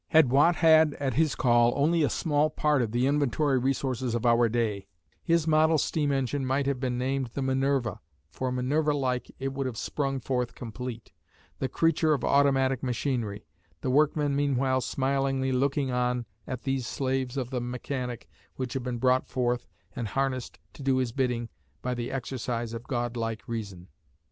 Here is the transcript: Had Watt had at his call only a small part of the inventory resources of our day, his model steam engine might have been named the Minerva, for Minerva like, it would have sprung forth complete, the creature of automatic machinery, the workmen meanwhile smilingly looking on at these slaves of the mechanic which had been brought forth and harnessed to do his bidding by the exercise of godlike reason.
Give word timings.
Had 0.07 0.31
Watt 0.31 0.55
had 0.55 0.95
at 0.95 1.13
his 1.13 1.35
call 1.35 1.73
only 1.75 2.01
a 2.01 2.09
small 2.09 2.49
part 2.49 2.81
of 2.81 2.91
the 2.91 3.05
inventory 3.05 3.59
resources 3.59 4.15
of 4.15 4.25
our 4.25 4.49
day, 4.49 4.87
his 5.23 5.45
model 5.45 5.77
steam 5.77 6.11
engine 6.11 6.43
might 6.43 6.65
have 6.65 6.79
been 6.79 6.97
named 6.97 7.27
the 7.35 7.41
Minerva, 7.43 7.99
for 8.31 8.51
Minerva 8.51 8.95
like, 8.95 9.29
it 9.37 9.53
would 9.53 9.67
have 9.67 9.77
sprung 9.77 10.19
forth 10.19 10.55
complete, 10.55 11.11
the 11.59 11.69
creature 11.69 12.15
of 12.15 12.23
automatic 12.23 12.81
machinery, 12.81 13.45
the 13.81 13.91
workmen 13.91 14.35
meanwhile 14.35 14.81
smilingly 14.81 15.51
looking 15.51 15.91
on 15.91 16.25
at 16.47 16.63
these 16.63 16.87
slaves 16.87 17.37
of 17.37 17.51
the 17.51 17.61
mechanic 17.61 18.27
which 18.55 18.73
had 18.73 18.81
been 18.81 18.97
brought 18.97 19.27
forth 19.27 19.67
and 19.95 20.07
harnessed 20.07 20.57
to 20.73 20.81
do 20.81 20.97
his 20.97 21.11
bidding 21.11 21.47
by 21.83 21.93
the 21.93 22.09
exercise 22.11 22.73
of 22.73 22.87
godlike 22.87 23.47
reason. 23.47 23.87